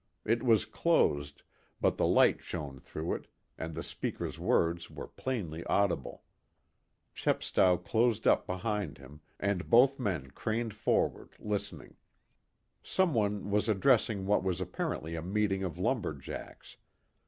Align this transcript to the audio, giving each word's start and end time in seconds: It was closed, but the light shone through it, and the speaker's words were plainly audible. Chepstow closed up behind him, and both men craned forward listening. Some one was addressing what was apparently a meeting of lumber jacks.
It 0.25 0.41
was 0.41 0.65
closed, 0.65 1.43
but 1.79 1.97
the 1.97 2.07
light 2.07 2.41
shone 2.41 2.79
through 2.79 3.13
it, 3.13 3.27
and 3.55 3.75
the 3.75 3.83
speaker's 3.83 4.39
words 4.39 4.89
were 4.89 5.05
plainly 5.07 5.63
audible. 5.65 6.23
Chepstow 7.13 7.77
closed 7.77 8.25
up 8.25 8.47
behind 8.47 8.97
him, 8.97 9.21
and 9.39 9.69
both 9.69 9.99
men 9.99 10.31
craned 10.31 10.73
forward 10.73 11.35
listening. 11.37 11.97
Some 12.81 13.13
one 13.13 13.51
was 13.51 13.69
addressing 13.69 14.25
what 14.25 14.43
was 14.43 14.59
apparently 14.59 15.13
a 15.13 15.21
meeting 15.21 15.61
of 15.63 15.77
lumber 15.77 16.15
jacks. 16.15 16.77